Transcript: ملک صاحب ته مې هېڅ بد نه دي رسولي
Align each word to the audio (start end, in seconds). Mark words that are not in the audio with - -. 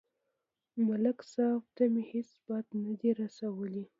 ملک 0.87 1.17
صاحب 1.33 1.63
ته 1.75 1.83
مې 1.93 2.03
هېڅ 2.11 2.29
بد 2.47 2.65
نه 2.83 2.93
دي 2.99 3.09
رسولي 3.21 3.83